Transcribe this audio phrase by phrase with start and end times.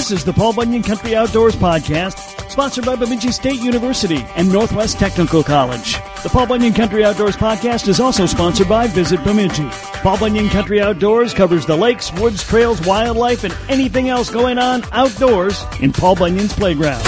[0.00, 4.98] This is the Paul Bunyan Country Outdoors Podcast, sponsored by Bemidji State University and Northwest
[4.98, 5.92] Technical College.
[6.22, 9.68] The Paul Bunyan Country Outdoors Podcast is also sponsored by Visit Bemidji.
[10.00, 14.84] Paul Bunyan Country Outdoors covers the lakes, woods, trails, wildlife, and anything else going on
[14.92, 17.04] outdoors in Paul Bunyan's playground.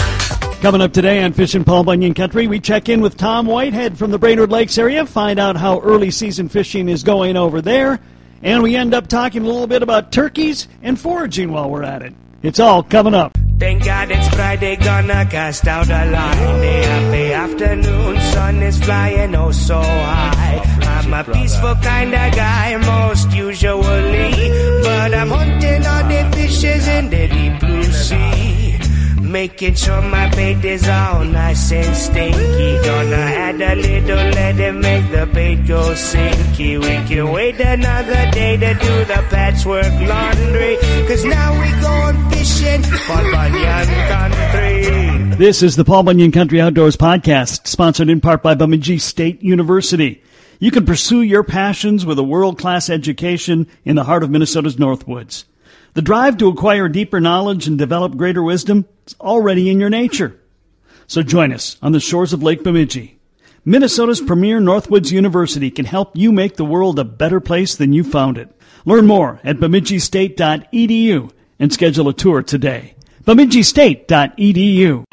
[0.60, 4.10] Coming up today on Fishing Paul Bunyan Country, we check in with Tom Whitehead from
[4.10, 8.00] the Brainerd Lakes area, find out how early season fishing is going over there,
[8.42, 12.02] and we end up talking a little bit about turkeys and foraging while we're at
[12.02, 12.12] it.
[12.42, 13.38] It's all coming up.
[13.60, 16.60] Thank God it's Friday, gonna cast out a line.
[17.12, 20.58] The afternoon sun is flying oh so high.
[20.82, 24.32] I'm a peaceful kind of guy, most usually.
[24.82, 28.78] But I'm hunting all the fishes in the deep blue sea.
[29.20, 32.82] Making sure my bait is all nice and stinky.
[32.84, 36.80] Gonna add a little, it make the bait go sinky.
[37.08, 40.76] Can wait another day to do the patchwork laundry.
[41.06, 45.36] Cause now we going fishing for Bunyan Country.
[45.36, 50.22] This is the Paul Bunyan Country Outdoors Podcast, sponsored in part by Bemidji State University.
[50.58, 54.76] You can pursue your passions with a world class education in the heart of Minnesota's
[54.76, 55.44] Northwoods.
[55.94, 60.38] The drive to acquire deeper knowledge and develop greater wisdom is already in your nature.
[61.06, 63.18] So join us on the shores of Lake Bemidji.
[63.64, 68.02] Minnesota's premier Northwoods University can help you make the world a better place than you
[68.02, 68.50] found it.
[68.84, 72.96] Learn more at bemidjistate.edu and schedule a tour today.
[73.24, 75.04] bemidjistate.edu.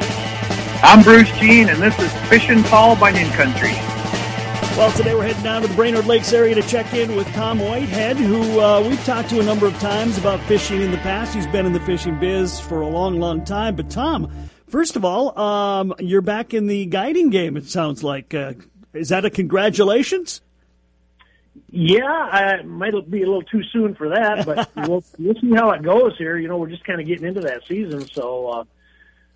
[0.82, 3.74] I'm Bruce Jean, and this is Fishing Paul Bunyan Country.
[4.76, 7.60] Well, today we're heading down to the Brainerd Lakes area to check in with Tom
[7.60, 11.36] Whitehead, who uh, we've talked to a number of times about fishing in the past.
[11.36, 13.76] He's been in the fishing biz for a long, long time.
[13.76, 14.32] But, Tom,
[14.70, 18.34] first of all, um, you're back in the guiding game, it sounds like.
[18.34, 18.54] Uh,
[18.94, 20.42] is that a congratulations?
[21.72, 25.72] Yeah, it might be a little too soon for that, but we'll, we'll see how
[25.72, 26.38] it goes here.
[26.38, 28.64] You know, we're just kind of getting into that season, so uh,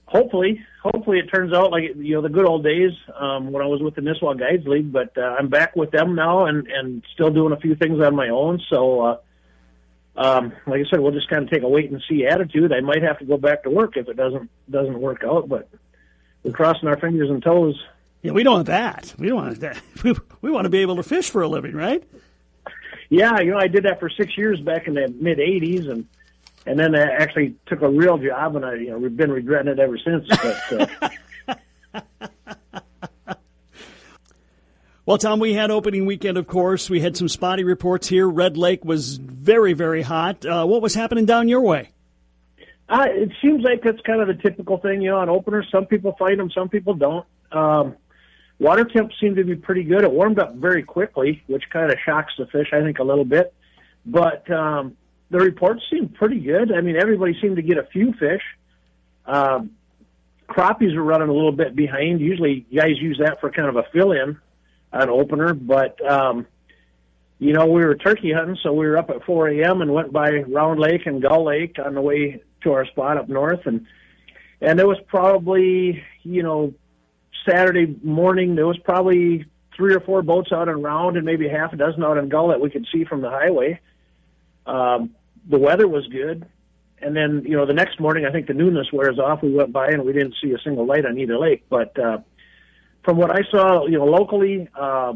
[0.06, 3.68] hopefully, hopefully it turns out like you know the good old days um, when I
[3.68, 4.92] was with the Nisswa Guides League.
[4.92, 8.16] But uh, I'm back with them now, and and still doing a few things on
[8.16, 8.62] my own.
[8.70, 9.18] So, uh,
[10.16, 12.72] um, like I said, we'll just kind of take a wait and see attitude.
[12.72, 15.68] I might have to go back to work if it doesn't doesn't work out, but
[16.44, 17.82] we're crossing our fingers and toes.
[18.22, 19.14] Yeah, we don't want that.
[19.18, 19.82] We don't want that.
[20.04, 22.04] We, we want to be able to fish for a living, right?
[23.10, 26.06] Yeah, you know, I did that for six years back in the mid '80s, and
[26.66, 29.72] and then I actually took a real job, and I you know we've been regretting
[29.72, 30.28] it ever since.
[30.28, 31.10] But,
[31.50, 31.58] uh,
[35.06, 36.90] Well, Tom, we had opening weekend, of course.
[36.90, 38.26] We had some spotty reports here.
[38.26, 40.46] Red Lake was very, very hot.
[40.46, 41.90] Uh, what was happening down your way?
[42.90, 45.68] uh, it seems like that's kind of the typical thing, you know, on openers.
[45.72, 47.26] Some people find them, some people don't.
[47.52, 47.96] Um,
[48.60, 50.04] water temp seemed to be pretty good.
[50.04, 53.26] It warmed up very quickly, which kind of shocks the fish, I think, a little
[53.26, 53.54] bit.
[54.06, 54.98] But um,
[55.30, 56.72] the reports seemed pretty good.
[56.72, 58.44] I mean, everybody seemed to get a few fish.
[59.26, 59.72] Um,
[60.50, 62.20] crappies were running a little bit behind.
[62.20, 64.38] Usually, guys use that for kind of a fill-in,
[64.92, 65.54] an opener.
[65.54, 66.46] But um,
[67.44, 69.82] you know, we were turkey hunting, so we were up at 4 a.m.
[69.82, 73.28] and went by Round Lake and Gull Lake on the way to our spot up
[73.28, 73.86] north, and
[74.62, 76.74] and there was probably you know
[77.46, 79.46] Saturday morning there was probably
[79.76, 82.48] three or four boats out on Round and maybe half a dozen out on Gull
[82.48, 83.82] that we could see from the highway.
[84.66, 85.14] Um,
[85.50, 86.46] the weather was good.
[87.02, 89.42] And then, you know, the next morning, I think the newness wears off.
[89.42, 91.66] We went by and we didn't see a single light on either lake.
[91.70, 92.20] But uh,
[93.04, 95.14] from what I saw, you know, locally, uh,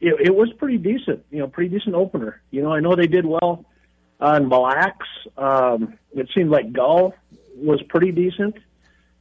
[0.00, 1.24] it, it was pretty decent.
[1.30, 2.40] You know, pretty decent opener.
[2.50, 3.64] You know, I know they did well
[4.20, 5.08] on Mille Lacs.
[5.36, 7.14] Um, it seemed like Gull
[7.56, 8.56] was pretty decent.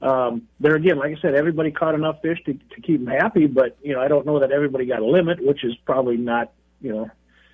[0.02, 3.48] Um, there again, like I said, everybody caught enough fish to, to keep them happy.
[3.48, 6.52] But you know, I don't know that everybody got a limit, which is probably not,
[6.82, 7.10] you know,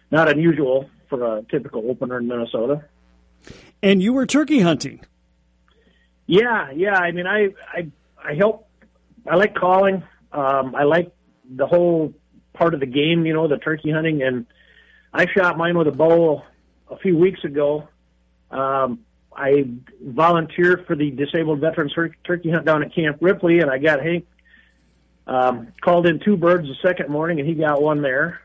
[0.09, 2.84] not unusual for a typical opener in Minnesota.
[3.84, 5.01] And you were turkey hunting.
[6.25, 6.96] Yeah, yeah.
[6.96, 7.91] I mean, I I
[8.24, 8.68] I help.
[9.30, 10.03] I like calling.
[10.31, 11.12] Um, I like
[11.50, 12.13] the whole
[12.59, 13.25] part of the game.
[13.25, 14.45] You know, the turkey hunting, and
[15.11, 16.43] I shot mine with a bow
[16.91, 17.87] a few weeks ago.
[18.51, 18.99] Um,
[19.35, 19.65] I
[20.03, 24.27] volunteered for the disabled veterans turkey hunt down at Camp Ripley, and I got Hank
[25.25, 28.41] um, called in two birds the second morning, and he got one there.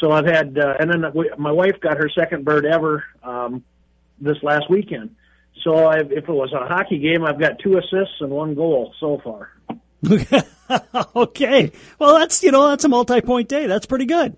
[0.00, 1.04] So I've had, uh, and then
[1.38, 3.62] my wife got her second bird ever um,
[4.18, 5.14] this last weekend.
[5.62, 8.94] So I've, if it was a hockey game, I've got two assists and one goal
[8.98, 9.52] so far.
[11.16, 11.72] okay.
[11.98, 13.66] Well, that's you know that's a multi-point day.
[13.66, 14.36] That's pretty good.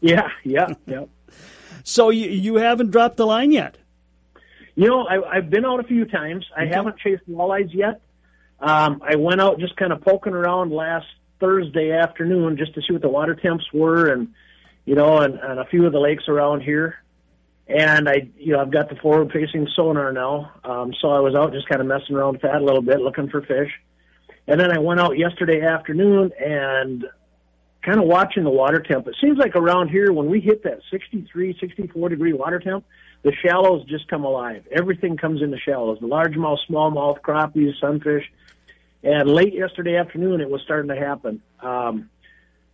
[0.00, 1.04] Yeah, yeah, yeah.
[1.84, 3.78] So you you haven't dropped the line yet.
[4.74, 6.46] You know, I, I've been out a few times.
[6.56, 8.00] I haven't chased walleyes yet.
[8.58, 11.06] Um, I went out just kind of poking around last
[11.40, 14.28] Thursday afternoon just to see what the water temps were, and
[14.84, 16.96] you know, and, and a few of the lakes around here.
[17.68, 21.52] And I, you know, I've got the forward-facing sonar now, um, so I was out
[21.52, 23.70] just kind of messing around with that a little bit, looking for fish.
[24.46, 27.04] And then I went out yesterday afternoon and
[27.82, 29.06] kind of watching the water temp.
[29.08, 32.84] It seems like around here when we hit that 63, 64 degree water temp,
[33.22, 34.64] the shallows just come alive.
[34.70, 35.98] Everything comes in the shallows.
[36.00, 38.24] The largemouth, smallmouth, crappies, sunfish.
[39.04, 41.42] And late yesterday afternoon, it was starting to happen.
[41.60, 42.10] Um,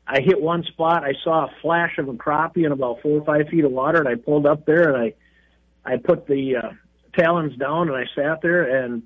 [0.06, 1.04] I hit one spot.
[1.04, 3.98] I saw a flash of a crappie in about four or five feet of water,
[3.98, 6.70] and I pulled up there and I, I put the uh,
[7.18, 8.84] talons down and I sat there.
[8.84, 9.02] And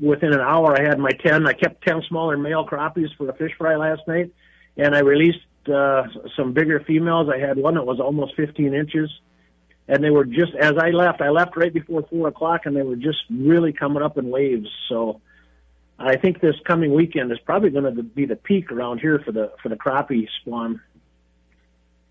[0.00, 1.46] within an hour, I had my ten.
[1.46, 4.32] I kept ten smaller male crappies for a fish fry last night,
[4.76, 5.40] and I released
[5.72, 6.04] uh,
[6.36, 7.28] some bigger females.
[7.32, 9.10] I had one that was almost 15 inches,
[9.88, 11.20] and they were just as I left.
[11.20, 14.68] I left right before four o'clock, and they were just really coming up in waves.
[14.88, 15.20] So
[15.98, 19.32] I think this coming weekend is probably going to be the peak around here for
[19.32, 20.80] the for the crappie spawn.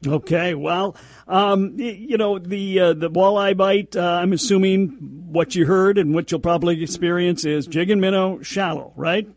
[0.05, 0.95] Okay, well,
[1.27, 3.95] um, you know the uh, the walleye bite.
[3.95, 4.87] Uh, I'm assuming
[5.31, 9.27] what you heard and what you'll probably experience is jig and minnow shallow, right?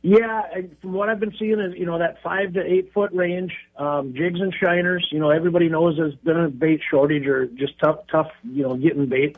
[0.00, 0.42] Yeah,
[0.80, 4.14] from what I've been seeing is you know that five to eight foot range, um,
[4.14, 5.06] jigs and shiners.
[5.10, 8.76] You know everybody knows there's been a bait shortage or just tough, tough, you know,
[8.76, 9.36] getting bait.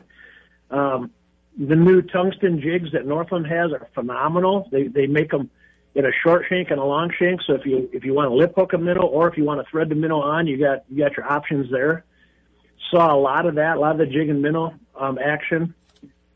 [0.71, 1.11] Um,
[1.57, 4.69] the new tungsten jigs that Northland has are phenomenal.
[4.71, 5.49] They they make them
[5.95, 7.41] in a short shank and a long shank.
[7.41, 9.63] So if you if you want to lip hook a minnow or if you want
[9.63, 12.05] to thread the minnow on, you got you got your options there.
[12.91, 15.73] Saw a lot of that, a lot of the jig and minnow um, action,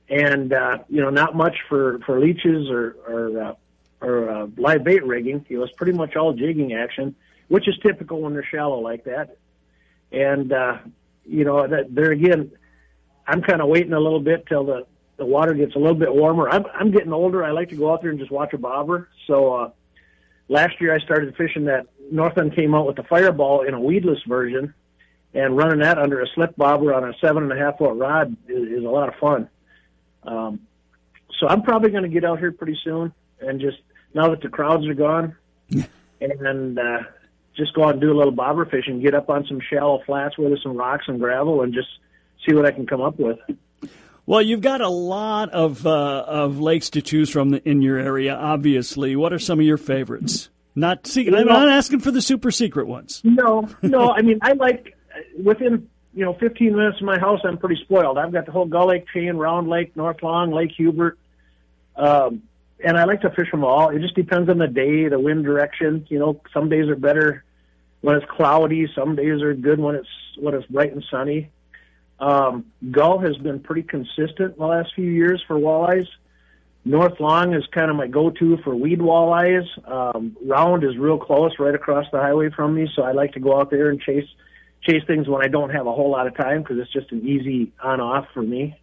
[0.10, 3.54] and uh, you know not much for for leeches or or uh,
[4.02, 5.46] or uh, live bait rigging.
[5.50, 7.16] Know, it's pretty much all jigging action,
[7.48, 9.38] which is typical when they're shallow like that.
[10.12, 10.80] And uh,
[11.26, 12.52] you know that there again,
[13.28, 14.86] I'm kind of waiting a little bit till the
[15.24, 16.50] the water gets a little bit warmer.
[16.50, 17.44] I'm I'm getting older.
[17.44, 19.10] I like to go out there and just watch a bobber.
[19.28, 19.70] So uh,
[20.50, 24.20] last year I started fishing that Northland came out with the Fireball in a weedless
[24.28, 24.74] version,
[25.34, 28.36] and running that under a slip bobber on a seven and a half foot rod
[28.48, 29.50] is, is a lot of fun.
[30.24, 30.60] Um,
[31.40, 33.14] so I'm probably going to get out here pretty soon
[33.48, 33.78] and just
[34.14, 35.36] now that the crowds are gone,
[36.22, 37.00] and uh,
[37.56, 40.38] just go out and do a little bobber fishing, get up on some shallow flats
[40.38, 41.90] where there's some rocks and gravel, and just
[42.46, 43.38] see what I can come up with.
[44.26, 48.34] Well, you've got a lot of uh, of lakes to choose from in your area.
[48.34, 50.50] Obviously, what are some of your favorites?
[50.76, 51.36] Not secret.
[51.36, 53.22] I'm not asking for the super secret ones.
[53.24, 54.12] No, no.
[54.12, 54.98] I mean, I like
[55.38, 57.42] within you know 15 minutes of my house.
[57.44, 58.18] I'm pretty spoiled.
[58.18, 61.18] I've got the whole Gull Lake chain, Round Lake, North Long, Lake Hubert,
[61.98, 62.44] um,
[62.84, 63.90] and I like to fish them all.
[63.90, 66.08] It just depends on the day, the wind direction.
[66.10, 67.44] You know, some days are better
[68.02, 68.88] when it's cloudy.
[68.96, 70.08] Some days are good when it's
[70.40, 71.50] when it's bright and sunny.
[72.20, 76.08] Um, Gull has been pretty consistent the last few years for walleyes.
[76.86, 79.66] North Long is kind of my go-to for weed walleyes.
[79.90, 83.40] Um, Round is real close, right across the highway from me, so I like to
[83.40, 84.28] go out there and chase
[84.82, 87.26] chase things when I don't have a whole lot of time because it's just an
[87.26, 88.78] easy on-off for me.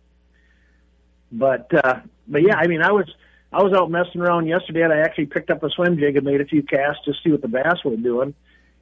[1.30, 3.06] But uh, but yeah, I mean, I was
[3.52, 6.24] I was out messing around yesterday, and I actually picked up a swim jig and
[6.24, 8.34] made a few casts to see what the bass were doing,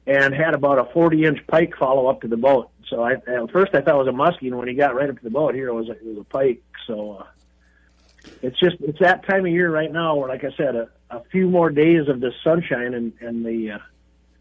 [0.07, 2.69] and had about a 40-inch pike follow up to the boat.
[2.89, 5.09] So I at first I thought it was a muskie, and when he got right
[5.09, 6.63] up to the boat, here it was a, it was a pike.
[6.87, 7.23] So uh,
[8.41, 11.23] it's just it's that time of year right now where, like I said, a, a
[11.31, 13.77] few more days of the sunshine and and the uh,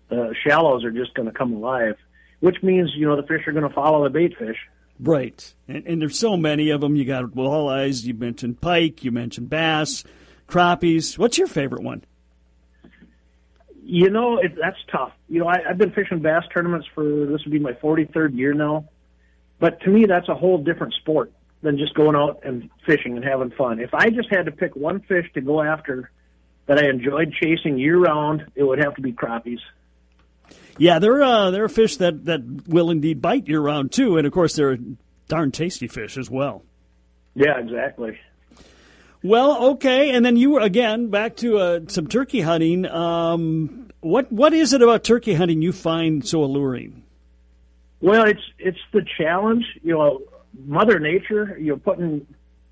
[0.09, 1.97] the shallows are just going to come alive,
[2.41, 4.57] which means you know the fish are going to follow the bait fish.
[5.01, 6.97] Right, and, and there's so many of them.
[6.97, 8.05] You got walleyes.
[8.05, 9.05] You mentioned pike.
[9.05, 10.05] You mentioned bass,
[10.49, 11.19] crappies.
[11.19, 12.05] What's your favorite one?
[13.91, 15.13] You know, it, that's tough.
[15.31, 18.53] You know, I, I've been fishing bass tournaments for this would be my 43rd year
[18.53, 18.87] now,
[19.59, 23.25] but to me, that's a whole different sport than just going out and fishing and
[23.25, 23.81] having fun.
[23.81, 26.11] If I just had to pick one fish to go after
[26.67, 29.61] that I enjoyed chasing year round, it would have to be crappies.
[30.77, 34.35] Yeah, they're uh, they're fish that, that will indeed bite year round too, and of
[34.35, 34.77] course they're
[35.29, 36.63] darn tasty fish as well.
[37.35, 38.19] Yeah, exactly.
[39.23, 42.87] Well, okay, and then you again back to uh, some turkey hunting.
[42.87, 47.03] Um, what what is it about turkey hunting you find so alluring?
[48.01, 49.65] Well, it's it's the challenge.
[49.83, 50.21] You know,
[50.65, 51.59] Mother Nature.
[51.59, 52.27] You're putting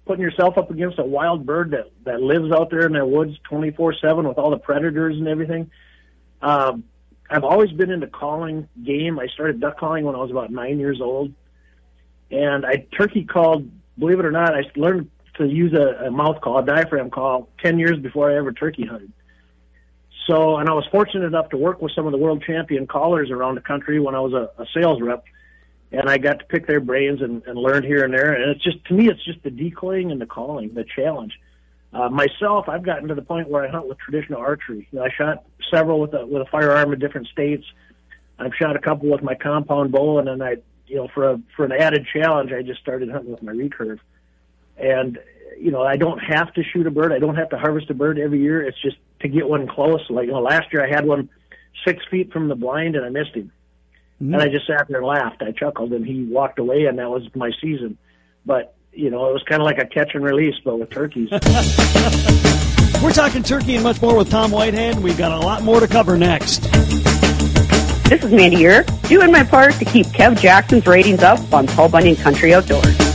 [0.07, 3.37] putting yourself up against a wild bird that that lives out there in the woods
[3.43, 5.71] twenty four seven with all the predators and everything.
[6.41, 6.85] Um,
[7.29, 9.19] I've always been into calling game.
[9.19, 11.33] I started duck calling when I was about nine years old,
[12.31, 13.69] and I turkey called.
[13.99, 17.49] Believe it or not, I learned to use a, a mouth call, a diaphragm call,
[17.63, 19.13] 10 years before I ever turkey hunted.
[20.27, 23.31] So, and I was fortunate enough to work with some of the world champion callers
[23.31, 25.25] around the country when I was a, a sales rep.
[25.93, 28.33] And I got to pick their brains and, and learn here and there.
[28.33, 31.39] And it's just, to me, it's just the decoying and the calling, the challenge.
[31.93, 34.89] Uh, myself, I've gotten to the point where I hunt with traditional archery.
[34.91, 37.65] You know, I shot several with a, with a firearm in different states.
[38.39, 41.41] I've shot a couple with my compound bow, and then I you know, for a
[41.57, 43.99] for an added challenge, I just started hunting with my recurve,
[44.77, 45.19] and
[45.59, 47.13] you know, I don't have to shoot a bird.
[47.13, 48.63] I don't have to harvest a bird every year.
[48.63, 50.05] It's just to get one close.
[50.11, 51.29] Like you know, last year I had one
[51.87, 53.53] six feet from the blind and I missed him,
[54.21, 54.35] mm-hmm.
[54.35, 55.43] and I just sat there and laughed.
[55.43, 57.99] I chuckled, and he walked away, and that was my season.
[58.45, 61.31] But you know, it was kind of like a catch and release, but with turkeys.
[63.03, 64.99] We're talking turkey and much more with Tom Whitehead.
[64.99, 66.63] We've got a lot more to cover next.
[68.09, 71.89] This is Mandy here, doing my part to keep Kev Jackson's ratings up on Paul
[71.89, 73.06] Bunyan Country Outdoors.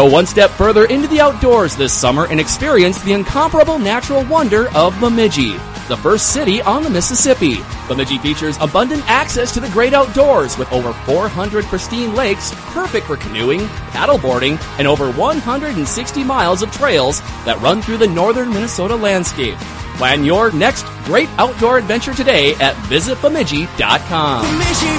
[0.00, 4.74] Go one step further into the outdoors this summer and experience the incomparable natural wonder
[4.74, 7.58] of Bemidji, the first city on the Mississippi.
[7.86, 13.18] Bemidji features abundant access to the great outdoors with over 400 pristine lakes, perfect for
[13.18, 13.60] canoeing,
[13.92, 19.58] paddleboarding, and over 160 miles of trails that run through the northern Minnesota landscape.
[19.98, 24.46] Plan your next great outdoor adventure today at visitbemidji.com.
[24.46, 24.98] Bemidji,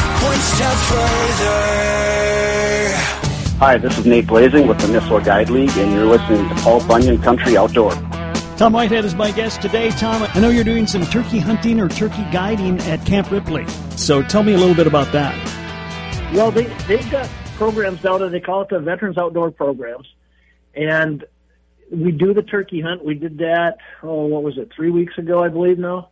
[0.93, 2.10] further.
[3.61, 6.83] Hi, this is Nate Blazing with the Nisswa Guide League, and you're listening to Paul
[6.87, 7.91] Bunyan Country Outdoor.
[8.57, 9.91] Tom Whitehead is my guest today.
[9.91, 13.67] Tom, I know you're doing some turkey hunting or turkey guiding at Camp Ripley.
[13.97, 15.35] So tell me a little bit about that.
[16.33, 18.29] Well, they, they've got programs down there.
[18.29, 20.07] They call it the Veterans Outdoor Programs.
[20.73, 21.23] And
[21.91, 23.05] we do the turkey hunt.
[23.05, 26.09] We did that, oh, what was it, three weeks ago, I believe now.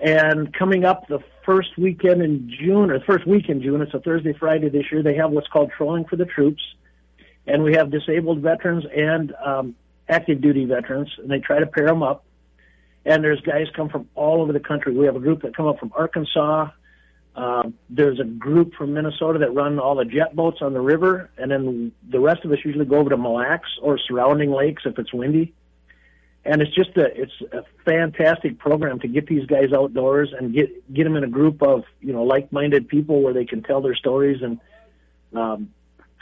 [0.00, 3.94] And coming up the first weekend in June, or the first week in June, it's
[3.94, 6.62] a Thursday, Friday this year, they have what's called Trolling for the Troops.
[7.46, 9.74] And we have disabled veterans and um,
[10.08, 12.24] active duty veterans, and they try to pair them up.
[13.04, 14.94] And there's guys come from all over the country.
[14.94, 16.68] We have a group that come up from Arkansas.
[17.34, 21.30] Uh, there's a group from Minnesota that run all the jet boats on the river,
[21.38, 24.82] and then the rest of us usually go over to Mille Lacs or surrounding lakes
[24.84, 25.54] if it's windy
[26.48, 30.92] and it's just a it's a fantastic program to get these guys outdoors and get
[30.92, 33.94] get them in a group of you know like-minded people where they can tell their
[33.94, 34.58] stories and
[35.34, 35.70] um,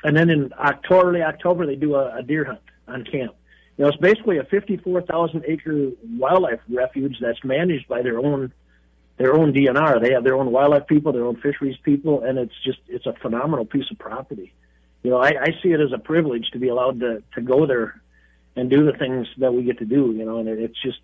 [0.02, 3.34] and then in October, early October, they do a, a deer hunt on camp.
[3.76, 8.52] You know, it's basically a 54,000 acre wildlife refuge that's managed by their own
[9.18, 10.02] their own DNR.
[10.02, 13.14] They have their own wildlife people, their own fisheries people, and it's just it's a
[13.14, 14.52] phenomenal piece of property.
[15.02, 17.66] You know, I, I see it as a privilege to be allowed to to go
[17.66, 18.00] there
[18.56, 20.12] and do the things that we get to do.
[20.16, 20.98] You know, and it, it's just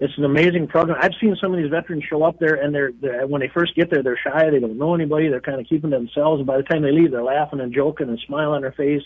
[0.00, 0.98] it's an amazing program.
[1.00, 3.74] I've seen some of these veterans show up there, and they're, they're when they first
[3.76, 4.50] get there, they're shy.
[4.50, 5.28] They don't know anybody.
[5.28, 6.40] They're kind of keeping to themselves.
[6.40, 9.04] And by the time they leave, they're laughing and joking and smiling on their face.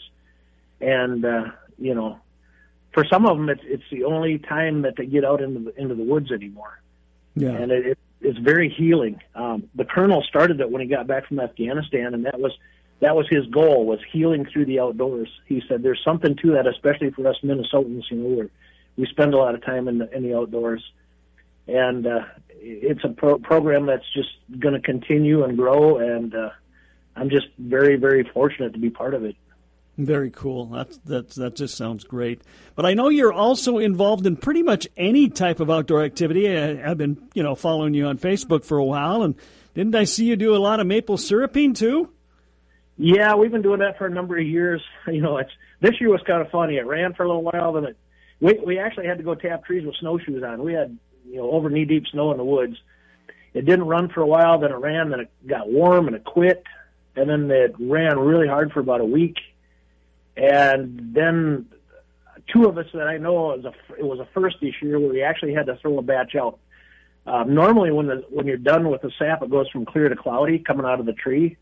[0.80, 1.44] And uh,
[1.78, 2.18] you know,
[2.92, 5.80] for some of them, it's it's the only time that they get out into the
[5.80, 6.80] into the woods anymore.
[7.34, 9.20] Yeah, and it, it it's very healing.
[9.34, 12.52] Um, the colonel started it when he got back from Afghanistan, and that was
[13.00, 15.28] that was his goal was healing through the outdoors.
[15.46, 18.04] He said there's something to that, especially for us Minnesotans.
[18.10, 18.50] You know, we
[18.96, 20.82] we spend a lot of time in the in the outdoors,
[21.66, 25.98] and uh, it's a pro- program that's just going to continue and grow.
[25.98, 26.50] And uh,
[27.14, 29.36] I'm just very very fortunate to be part of it.
[29.96, 30.66] Very cool.
[30.66, 32.42] That's that's that just sounds great.
[32.74, 36.48] But I know you're also involved in pretty much any type of outdoor activity.
[36.48, 39.36] I, I've been you know following you on Facebook for a while, and
[39.74, 42.10] didn't I see you do a lot of maple syruping too?
[43.00, 44.82] Yeah, we've been doing that for a number of years.
[45.06, 45.50] You know, it's
[45.80, 46.76] this year was kind of funny.
[46.76, 47.96] It ran for a little while, then it
[48.40, 50.62] we we actually had to go tap trees with snowshoes on.
[50.62, 52.76] We had you know over knee deep snow in the woods.
[53.54, 56.24] It didn't run for a while, then it ran, then it got warm and it
[56.24, 56.62] quit,
[57.16, 59.38] and then it ran really hard for about a week,
[60.36, 61.66] and then
[62.52, 65.00] two of us that I know it was a it was a first this year
[65.00, 66.58] where we actually had to throw a batch out.
[67.26, 70.16] Um, normally, when the when you're done with the sap, it goes from clear to
[70.16, 71.56] cloudy coming out of the tree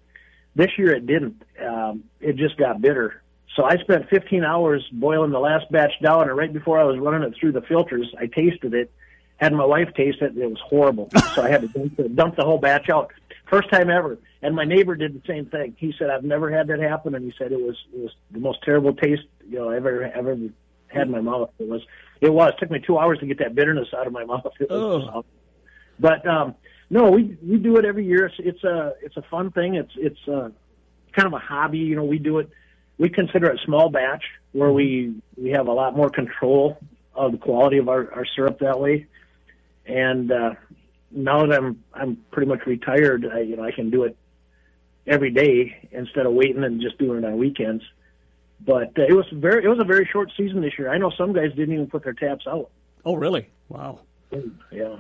[0.57, 1.43] this year it didn't.
[1.63, 3.23] Um, it just got bitter.
[3.55, 6.99] So I spent 15 hours boiling the last batch down, and right before I was
[6.99, 8.91] running it through the filters, I tasted it.
[9.37, 11.11] Had my wife taste it, and it was horrible.
[11.35, 13.13] so I had to dump the, dump the whole batch out.
[13.51, 14.19] First time ever.
[14.43, 15.77] And my neighbor did the same thing.
[15.79, 18.39] He said, "I've never had that happen," and he said it was it was the
[18.39, 20.37] most terrible taste you know I've ever ever
[20.89, 21.51] had in my mouth.
[21.59, 21.83] It was
[22.21, 22.53] it was.
[22.57, 24.47] It took me two hours to get that bitterness out of my mouth.
[24.61, 25.25] It was, oh.
[25.99, 26.55] But um,
[26.89, 28.27] no, we we do it every year.
[28.27, 29.75] It's, it's a it's a fun thing.
[29.75, 30.51] It's it's uh,
[31.13, 31.79] kind of a hobby.
[31.79, 32.49] You know, we do it.
[32.99, 36.79] We consider it small batch, where we we have a lot more control
[37.15, 39.07] of the quality of our, our syrup that way.
[39.87, 40.55] And uh,
[41.11, 44.17] now that I'm I'm pretty much retired, I, you know, I can do it
[45.07, 47.83] every day instead of waiting and just doing it on weekends.
[48.65, 50.91] But uh, it was very it was a very short season this year.
[50.91, 52.71] I know some guys didn't even put their taps out.
[53.05, 53.49] Oh, really?
[53.69, 54.01] Wow.
[54.71, 54.97] Yeah.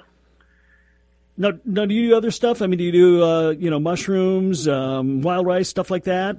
[1.39, 2.63] Now, now, do you do other stuff?
[2.63, 6.39] I mean, do you do uh, you know mushrooms, um, wild rice, stuff like that?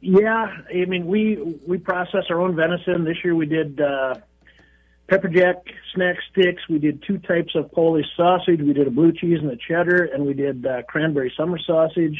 [0.00, 3.04] Yeah, I mean we we process our own venison.
[3.04, 4.16] This year we did uh,
[5.06, 5.58] pepper jack
[5.94, 6.62] snack sticks.
[6.68, 8.60] We did two types of Polish sausage.
[8.60, 12.18] We did a blue cheese and a cheddar, and we did uh, cranberry summer sausage.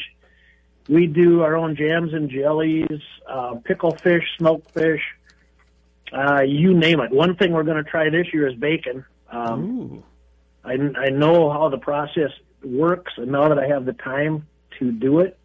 [0.87, 5.01] we do our own jams and jellies, uh, pickle fish, smoked fish,
[6.11, 7.11] uh, you name it.
[7.11, 9.05] One thing we're going to try this year is bacon.
[9.29, 10.03] Um,
[10.63, 12.31] I, I know how the process
[12.63, 14.47] works, and now that I have the time
[14.79, 15.37] to do it,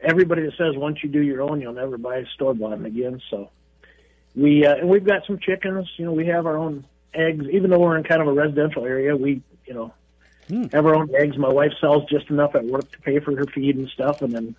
[0.00, 3.20] everybody that says once you do your own, you'll never buy a store bought again.
[3.30, 3.50] So
[4.34, 5.88] we uh, and we've got some chickens.
[5.96, 7.46] You know, we have our own eggs.
[7.50, 9.94] Even though we're in kind of a residential area, we you know
[10.72, 11.36] have our own eggs.
[11.36, 14.32] My wife sells just enough at work to pay for her feed and stuff, and
[14.32, 14.54] then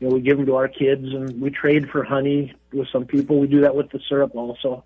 [0.00, 3.04] you know we give them to our kids, and we trade for honey with some
[3.04, 3.40] people.
[3.40, 4.84] We do that with the syrup also.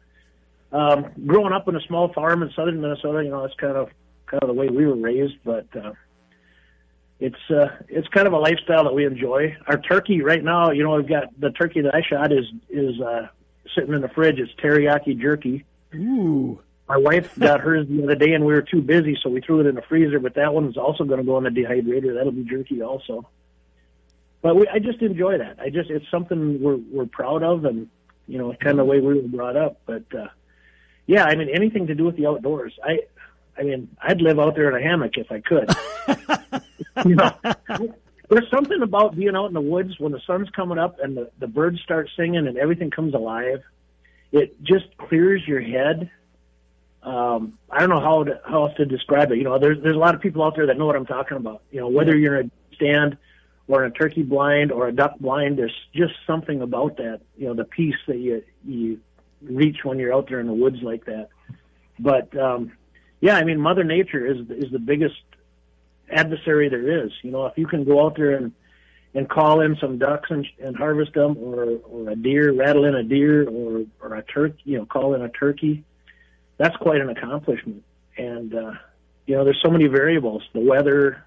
[0.72, 3.88] Um, growing up on a small farm in southern Minnesota, you know, it's kind of
[4.26, 5.66] kind of the way we were raised, but.
[5.74, 5.92] Uh,
[7.18, 9.56] it's uh it's kind of a lifestyle that we enjoy.
[9.66, 13.00] Our turkey right now, you know, we've got the turkey that I shot is is
[13.00, 13.28] uh
[13.74, 14.38] sitting in the fridge.
[14.38, 15.64] It's teriyaki jerky.
[15.94, 16.60] Ooh.
[16.88, 19.60] My wife got hers the other day, and we were too busy, so we threw
[19.60, 20.20] it in the freezer.
[20.20, 22.14] But that one's also going to go in the dehydrator.
[22.14, 23.28] That'll be jerky also.
[24.40, 25.58] But we, I just enjoy that.
[25.58, 27.88] I just it's something we're we're proud of, and
[28.28, 29.80] you know, kind of the way we were brought up.
[29.84, 30.28] But uh,
[31.06, 32.78] yeah, I mean, anything to do with the outdoors.
[32.84, 33.00] I
[33.58, 35.70] I mean, I'd live out there in a hammock if I could.
[37.06, 37.32] you know,
[38.28, 41.30] there's something about being out in the woods when the sun's coming up and the,
[41.38, 43.62] the birds start singing and everything comes alive.
[44.32, 46.10] It just clears your head.
[47.02, 49.38] Um, I don't know how to, how else to describe it.
[49.38, 51.36] You know, there's there's a lot of people out there that know what I'm talking
[51.36, 51.62] about.
[51.70, 53.16] You know, whether you're in a stand
[53.68, 57.20] or in a turkey blind or a duck blind, there's just something about that.
[57.36, 59.00] You know, the peace that you you
[59.40, 61.28] reach when you're out there in the woods like that.
[61.98, 62.72] But um,
[63.20, 65.20] yeah, I mean, Mother Nature is is the biggest
[66.10, 67.12] adversary there is.
[67.22, 68.52] You know, if you can go out there and
[69.14, 72.94] and call in some ducks and and harvest them, or or a deer, rattle in
[72.94, 75.84] a deer, or or a turkey, you know, call in a turkey,
[76.58, 77.82] that's quite an accomplishment.
[78.18, 78.72] And uh,
[79.26, 81.24] you know, there's so many variables: the weather,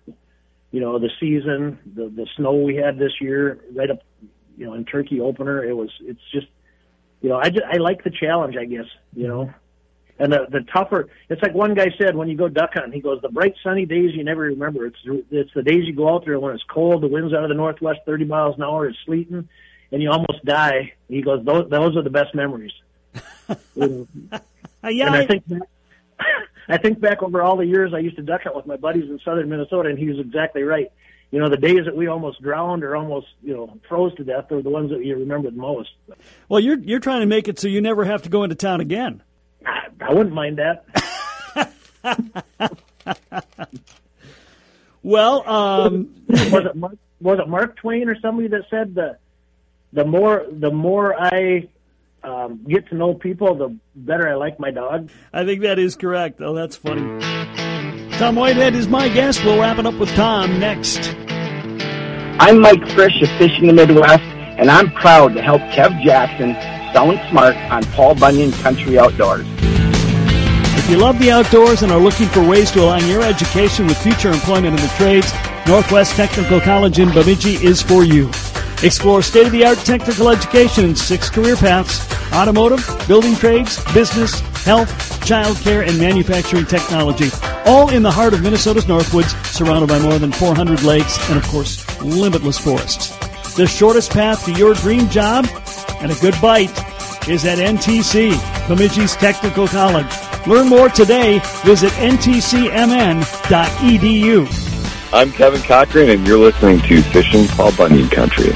[0.71, 4.01] you know, the season, the the snow we had this year, right up,
[4.57, 5.63] you know, in turkey opener.
[5.63, 6.47] It was, it's just,
[7.21, 8.85] you know, I just, I like the challenge, I guess.
[9.15, 9.53] You know,
[10.19, 12.99] and the the tougher, it's like one guy said when you go duck hunting, he
[13.01, 14.85] goes, the bright sunny days you never remember.
[14.85, 14.97] It's
[15.31, 17.55] it's the days you go out there when it's cold, the wind's out of the
[17.55, 19.47] northwest, 30 miles an hour, it's sleeting,
[19.91, 20.93] and you almost die.
[21.07, 22.73] He goes, those those are the best memories.
[23.75, 25.61] and, uh, yeah, and I I- think back,
[26.69, 29.09] I think back over all the years I used to duck hunt with my buddies
[29.09, 30.91] in southern Minnesota, and he was exactly right.
[31.31, 34.51] You know, the days that we almost drowned or almost, you know, froze to death
[34.51, 35.89] are the ones that you remember the most.
[36.49, 38.81] Well, you're you're trying to make it so you never have to go into town
[38.81, 39.21] again.
[40.01, 40.85] I, I wouldn't mind that.
[45.03, 49.17] Well, um, was it Mark, was it Mark Twain or somebody that said the
[49.93, 51.67] the more the more I
[52.23, 55.09] um, get to know people, the better I like my dog.
[55.31, 56.41] I think that is correct.
[56.41, 57.01] Oh, that's funny.
[58.17, 59.43] Tom Whitehead is my guest.
[59.45, 61.15] We'll wrap it up with Tom next.
[62.41, 66.53] I'm Mike Frisch of Fishing the Midwest, and I'm proud to help Kev Jackson
[66.93, 69.45] sound smart on Paul Bunyan Country Outdoors.
[70.89, 74.01] If you love the outdoors and are looking for ways to align your education with
[74.01, 75.31] future employment in the trades,
[75.67, 78.27] Northwest Technical College in Bemidji is for you.
[78.81, 84.89] Explore state-of-the-art technical education in six career paths: automotive, building trades, business, health,
[85.23, 87.29] childcare, and manufacturing technology.
[87.67, 91.47] All in the heart of Minnesota's Northwoods, surrounded by more than 400 lakes and, of
[91.49, 93.15] course, limitless forests.
[93.55, 95.45] The shortest path to your dream job
[96.01, 96.75] and a good bite
[97.29, 98.31] is at NTC,
[98.67, 100.11] Bemidji's Technical College.
[100.47, 101.39] Learn more today.
[101.65, 102.69] Visit ntcmn.edu.
[105.11, 108.53] I'm Kevin Cochran, and you're listening to Fishing Paul Bunyan Country.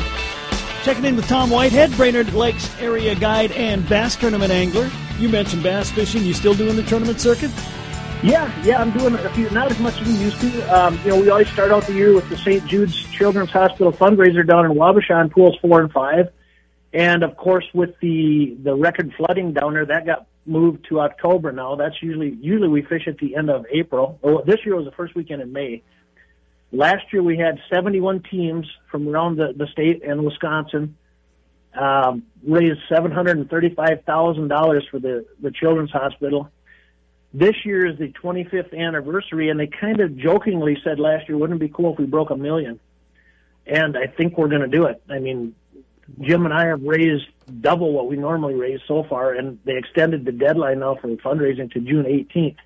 [0.84, 4.90] Checking in with Tom Whitehead, Brainerd Lakes area guide and bass tournament angler.
[5.18, 6.24] You mentioned bass fishing.
[6.24, 7.52] You still doing the tournament circuit?
[8.22, 10.62] Yeah, yeah, I'm doing a few, not as much as we used to.
[10.74, 12.66] Um, you know, we always start out the year with the St.
[12.68, 16.30] Jude's Children's Hospital fundraiser down in Wabasha on pools four and five.
[16.94, 21.52] And of course, with the, the record flooding down there, that got moved to October
[21.52, 21.76] now.
[21.76, 24.20] That's usually, usually we fish at the end of April.
[24.22, 25.84] Well, this year was the first weekend in May.
[26.72, 30.98] Last year we had 71 teams from around the, the state and Wisconsin,
[31.80, 36.50] um, raised $735,000 for the, the Children's Hospital
[37.34, 41.62] this year is the 25th anniversary, and they kind of jokingly said last year, wouldn't
[41.62, 42.80] it be cool if we broke a million?
[43.66, 45.02] And I think we're going to do it.
[45.10, 45.56] I mean,
[46.22, 47.26] Jim and I have raised
[47.62, 51.72] double what we normally raise so far, and they extended the deadline now for fundraising
[51.74, 52.58] to June 18th.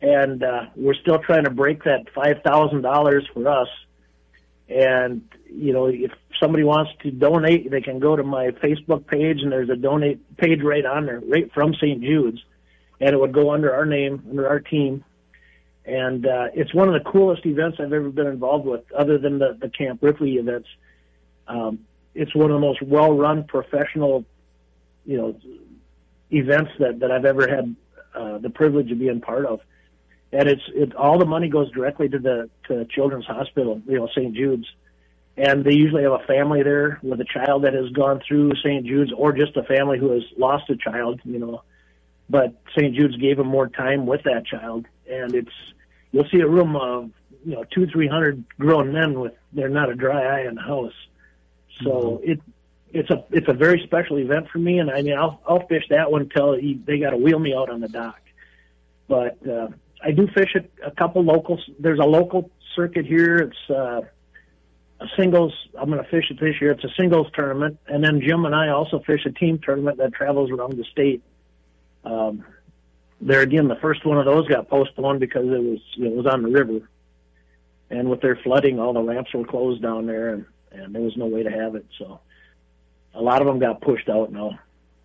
[0.00, 3.68] And uh, we're still trying to break that $5,000 for us.
[4.68, 9.40] And, you know, if somebody wants to donate, they can go to my Facebook page,
[9.42, 12.02] and there's a donate page right on there, right from St.
[12.02, 12.40] Jude's
[13.00, 15.04] and it would go under our name, under our team.
[15.84, 19.38] And uh, it's one of the coolest events I've ever been involved with, other than
[19.38, 20.68] the, the Camp Ripley events.
[21.46, 21.80] Um,
[22.16, 24.24] it's one of the most well-run professional,
[25.04, 25.40] you know,
[26.30, 27.76] events that that I've ever had
[28.14, 29.60] uh, the privilege of being part of.
[30.32, 34.08] And it's it all the money goes directly to the to Children's Hospital, you know,
[34.14, 34.34] St.
[34.34, 34.66] Jude's
[35.36, 38.86] and they usually have a family there with a child that has gone through St.
[38.86, 41.62] Jude's or just a family who has lost a child, you know.
[42.28, 42.94] But St.
[42.94, 45.52] Jude's gave them more time with that child, and it's
[46.10, 47.10] you'll see a room of
[47.44, 50.62] you know two three hundred grown men with they're not a dry eye in the
[50.62, 50.94] house.
[51.82, 52.30] So mm-hmm.
[52.30, 52.40] it
[52.92, 55.84] it's a it's a very special event for me, and I mean I'll I'll fish
[55.90, 58.20] that one till he, they got to wheel me out on the dock.
[59.08, 59.68] But uh,
[60.02, 61.60] I do fish at a couple locals.
[61.78, 63.36] There's a local circuit here.
[63.36, 64.02] It's uh,
[65.00, 65.52] a singles.
[65.78, 66.72] I'm going to fish it this year.
[66.72, 70.12] It's a singles tournament, and then Jim and I also fish a team tournament that
[70.14, 71.22] travels around the state.
[72.04, 72.44] Um,
[73.20, 76.42] there again, the first one of those got postponed because it was it was on
[76.42, 76.88] the river,
[77.90, 81.16] and with their flooding, all the ramps were closed down there, and and there was
[81.16, 81.86] no way to have it.
[81.98, 82.20] So
[83.14, 84.58] a lot of them got pushed out now.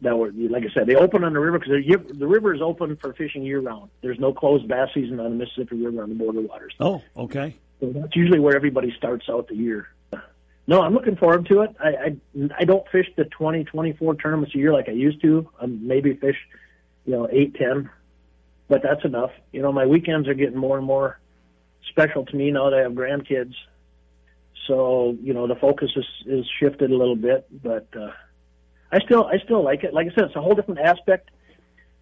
[0.03, 1.73] That were like I said, they open on the river because
[2.17, 3.91] the river is open for fishing year round.
[4.01, 6.73] There's no closed bass season on the Mississippi River on the border waters.
[6.79, 7.55] Oh, okay.
[7.79, 9.89] So that's usually where everybody starts out the year.
[10.65, 11.75] No, I'm looking forward to it.
[11.79, 12.17] I I,
[12.60, 15.47] I don't fish the 20, 24 tournaments a year like I used to.
[15.62, 16.38] I maybe fish,
[17.05, 17.89] you know, eight, ten,
[18.67, 19.31] but that's enough.
[19.51, 21.19] You know, my weekends are getting more and more
[21.89, 23.53] special to me now that I have grandkids.
[24.67, 28.12] So you know, the focus is is shifted a little bit, but uh,
[28.91, 29.93] I still I still like it.
[29.93, 31.30] Like I said, it's a whole different aspect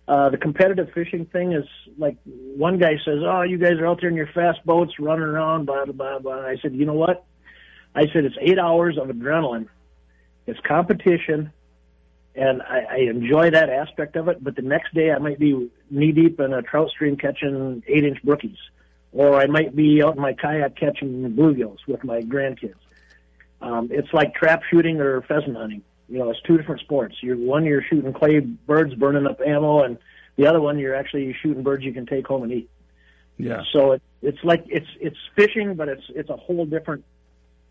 [0.10, 1.65] uh, the competitive fishing thing is
[2.00, 5.24] like one guy says, "Oh, you guys are out there in your fast boats running
[5.24, 6.19] around." Blah blah blah.
[6.19, 6.48] blah.
[6.48, 7.24] I said, "You know what?"
[7.93, 9.67] I said, "It's eight hours of adrenaline.
[10.48, 11.54] It's competition,
[12.34, 14.43] and I, I enjoy that aspect of it.
[14.43, 18.04] But the next day, I might be knee deep in a trout stream catching eight
[18.04, 18.58] inch brookies,
[19.12, 22.76] or I might be out in my kayak catching bluegills with my grandkids.
[23.62, 27.15] Um, it's like trap shooting or pheasant hunting you know, it's two different sports.
[27.22, 29.98] You're one you're shooting clay birds, burning up ammo, and
[30.36, 32.69] the other one you're actually shooting birds you can take home and eat.
[33.38, 33.62] Yeah.
[33.72, 37.06] So it, it's like it's it's fishing, but it's it's a whole different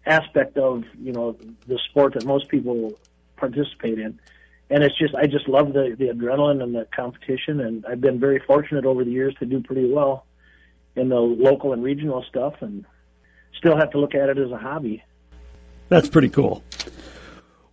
[0.07, 2.93] aspect of you know the sport that most people
[3.37, 4.21] participate in.
[4.71, 8.21] And it's just I just love the the adrenaline and the competition, and I've been
[8.21, 10.25] very fortunate over the years to do pretty well
[10.99, 12.85] in the local and regional stuff, and
[13.57, 15.03] still have to look at it as a hobby.
[15.89, 16.63] That's pretty cool.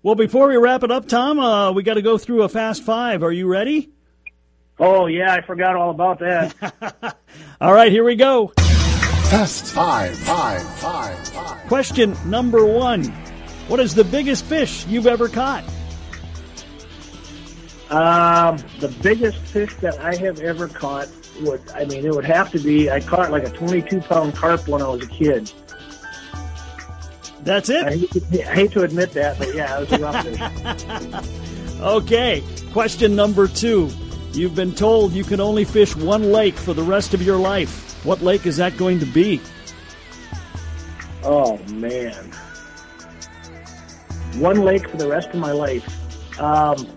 [0.03, 2.83] Well, before we wrap it up, Tom, uh, we got to go through a fast
[2.83, 3.23] five.
[3.23, 3.89] Are you ready?
[4.77, 7.17] Oh, yeah, I forgot all about that.
[7.61, 8.51] all right, here we go.
[8.55, 11.67] Fast five, five, five, five.
[11.67, 13.05] Question number one
[13.67, 15.63] What is the biggest fish you've ever caught?
[17.89, 21.08] Um, the biggest fish that I have ever caught
[21.41, 24.67] would, I mean, it would have to be, I caught like a 22 pound carp
[24.67, 25.52] when I was a kid.
[27.41, 27.86] That's it.
[27.86, 32.43] I hate, I hate to admit that, but yeah, it was a rough okay,
[32.74, 33.91] question number two.
[34.34, 38.04] You've been told you can only fish one lake for the rest of your life.
[38.04, 39.39] What lake is that going to be?
[41.24, 42.32] Oh man,
[44.39, 46.39] one lake for the rest of my life.
[46.39, 46.88] Um,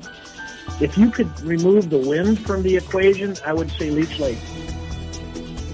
[0.80, 4.38] if you could remove the wind from the equation, I would say Leech Lake.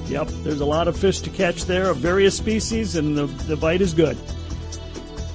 [0.07, 3.57] Yep, there's a lot of fish to catch there of various species, and the, the
[3.57, 4.19] bite is good.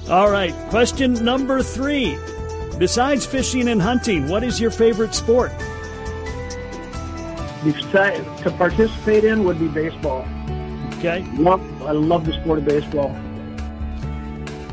[0.08, 2.16] All right, question number three.
[2.78, 5.52] Besides fishing and hunting, what is your favorite sport?
[7.62, 10.26] To participate in would be baseball.
[10.98, 11.22] Okay.
[11.34, 13.14] Love, I love the sport of baseball.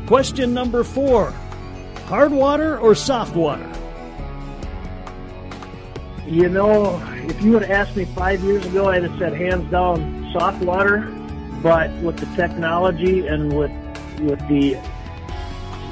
[0.08, 1.32] Question number four
[2.06, 3.70] hard water or soft water?
[6.28, 9.70] You know, if you would have asked me five years ago, I'd have said hands
[9.72, 11.14] down soft water.
[11.64, 13.72] But with the technology and with
[14.20, 14.78] with the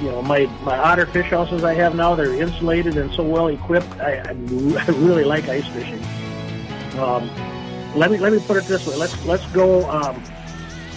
[0.01, 3.47] you know, my, my otter fish houses I have now, they're insulated and so well
[3.47, 3.89] equipped.
[3.99, 4.31] I, I,
[4.91, 6.03] really like ice fishing.
[6.99, 7.29] Um,
[7.95, 8.95] let me let me put it this way.
[8.95, 10.21] Let's let's go um,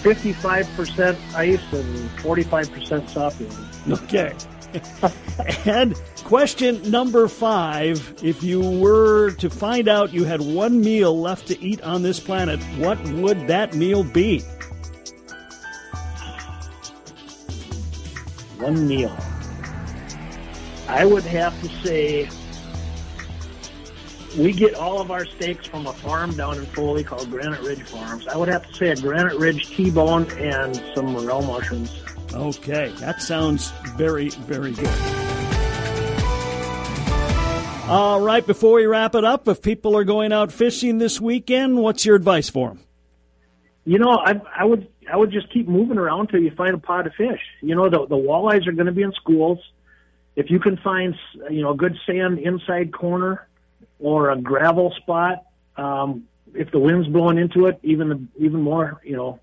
[0.01, 4.03] 55% ice and 45% soft water.
[4.03, 4.33] Okay.
[5.65, 11.47] and question number five if you were to find out you had one meal left
[11.47, 14.43] to eat on this planet, what would that meal be?
[18.59, 19.15] one meal.
[20.87, 22.29] I would have to say
[24.37, 27.81] we get all of our steaks from a farm down in Foley called Granite Ridge
[27.83, 28.27] Farms.
[28.27, 32.03] I would have to say a Granite Ridge T-bone and some morel mushrooms.
[32.33, 35.19] Okay, that sounds very, very good.
[37.89, 41.77] All right, before we wrap it up, if people are going out fishing this weekend,
[41.79, 42.81] what's your advice for them?
[43.83, 46.77] You know, I I would I would just keep moving around till you find a
[46.77, 47.41] pot of fish.
[47.61, 49.57] You know, the the walleyes are going to be in schools.
[50.35, 51.15] If you can find
[51.49, 53.47] you know a good sand inside corner
[53.97, 59.01] or a gravel spot, um, if the wind's blowing into it, even the, even more
[59.03, 59.39] you know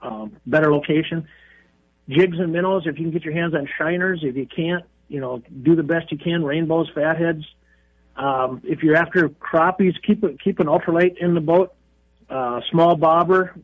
[0.00, 1.28] um, better location.
[2.08, 2.82] Jigs and minnows.
[2.86, 5.82] If you can get your hands on shiners, if you can't, you know, do the
[5.82, 6.44] best you can.
[6.44, 7.44] Rainbows, fatheads.
[8.16, 11.74] Um, if you're after crappies, keep keep an ultralight in the boat.
[12.28, 13.54] Uh, small bobber,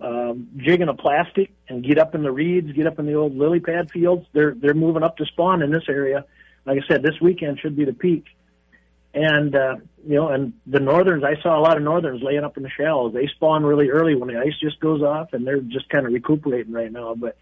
[0.00, 3.36] um, jigging a plastic and get up in the reeds, get up in the old
[3.36, 4.26] lily pad fields.
[4.32, 6.24] They're they're moving up to spawn in this area.
[6.64, 8.26] Like I said, this weekend should be the peak.
[9.14, 12.56] And uh, you know, and the northerns, I saw a lot of northerns laying up
[12.58, 13.14] in the shallows.
[13.14, 16.12] They spawn really early when the ice just goes off, and they're just kind of
[16.12, 17.14] recuperating right now.
[17.14, 17.36] But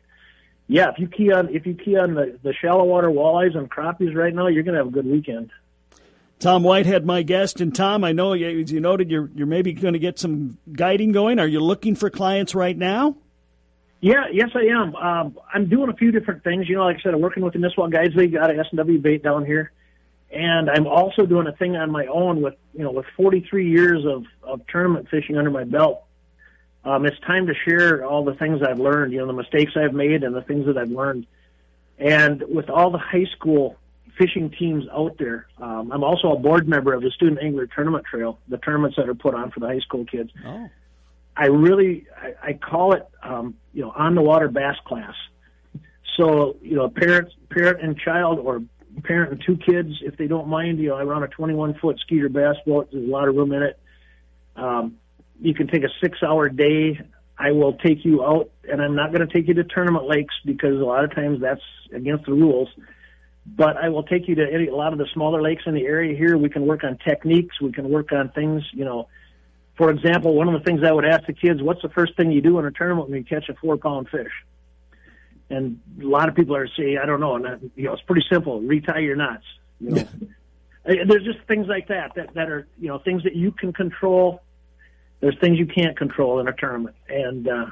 [0.66, 3.70] yeah, if you key on if you key on the, the shallow water walleyes and
[3.70, 5.50] crappies right now, you're going to have a good weekend.
[6.38, 9.92] Tom Whitehead, my guest, and Tom, I know as you noted, you're you're maybe going
[9.94, 11.38] to get some guiding going.
[11.38, 13.16] Are you looking for clients right now?
[14.00, 14.94] Yeah, yes, I am.
[14.96, 16.68] Um, I'm doing a few different things.
[16.68, 18.98] You know, like I said, I'm working with the Nisswa Guides League out of S&W
[18.98, 19.72] Bait down here,
[20.30, 24.04] and I'm also doing a thing on my own with you know with 43 years
[24.04, 26.04] of of tournament fishing under my belt.
[26.84, 29.12] Um, it's time to share all the things I've learned.
[29.12, 31.26] You know, the mistakes I've made and the things that I've learned.
[31.98, 33.76] And with all the high school
[34.18, 35.46] fishing teams out there.
[35.58, 39.08] Um, I'm also a board member of the Student Angler Tournament Trail, the tournaments that
[39.08, 40.30] are put on for the high school kids.
[40.46, 40.68] Oh.
[41.36, 45.14] I really, I, I call it, um, you know, on the water bass class.
[46.16, 48.62] So, you know, parent, parent and child, or
[49.02, 51.98] parent and two kids, if they don't mind, you know, I run a 21 foot
[52.00, 52.90] skeeter bass boat.
[52.92, 53.80] There's a lot of room in it.
[54.54, 54.98] Um,
[55.40, 57.00] you can take a six hour day.
[57.36, 60.34] I will take you out, and I'm not going to take you to tournament lakes
[60.44, 62.68] because a lot of times that's against the rules
[63.46, 65.84] but I will take you to any, a lot of the smaller lakes in the
[65.84, 66.36] area here.
[66.38, 67.60] We can work on techniques.
[67.60, 69.08] We can work on things, you know.
[69.76, 72.30] For example, one of the things I would ask the kids, what's the first thing
[72.30, 74.30] you do in a tournament when you catch a four pound fish?
[75.50, 77.36] And a lot of people are saying, I don't know.
[77.36, 78.60] And, you know, it's pretty simple.
[78.60, 79.44] Retie your knots.
[79.80, 80.08] You know,
[80.84, 84.42] there's just things like that, that, that are, you know, things that you can control.
[85.24, 86.96] There's things you can't control in a tournament.
[87.08, 87.66] And, uh,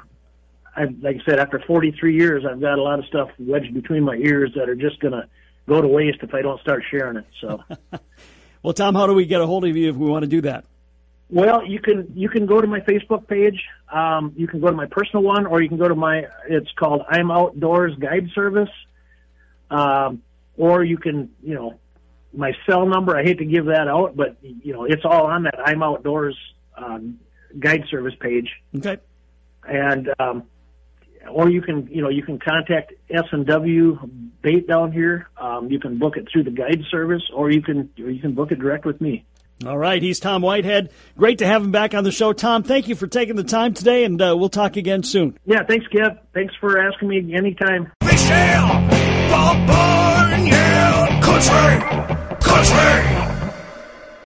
[0.75, 4.01] I, like I said, after 43 years, I've got a lot of stuff wedged between
[4.01, 5.27] my ears that are just going to,
[5.67, 7.25] go to waste if I don't start sharing it.
[7.39, 7.63] So,
[8.63, 10.41] well, Tom, how do we get a hold of you if we want to do
[10.41, 10.65] that?
[11.29, 13.63] Well, you can you can go to my Facebook page.
[13.91, 16.25] Um, you can go to my personal one, or you can go to my.
[16.49, 18.69] It's called I'm Outdoors Guide Service.
[19.71, 20.21] Um,
[20.57, 21.79] or you can, you know,
[22.33, 23.17] my cell number.
[23.17, 26.37] I hate to give that out, but you know, it's all on that I'm Outdoors
[26.77, 27.19] um,
[27.59, 28.49] Guide Service page.
[28.75, 28.97] Okay.
[29.67, 30.43] And um,
[31.29, 33.97] or you can you know you can contact S and W
[34.41, 35.29] Bait down here.
[35.37, 38.33] Um, you can book it through the guide service, or you can or you can
[38.33, 39.25] book it direct with me.
[39.65, 40.91] All right, he's Tom Whitehead.
[41.17, 42.63] Great to have him back on the show, Tom.
[42.63, 45.37] Thank you for taking the time today, and uh, we'll talk again soon.
[45.45, 46.19] Yeah, thanks, Kev.
[46.33, 47.91] Thanks for asking me anytime.
[48.03, 48.27] Fish
[52.41, 53.32] Country.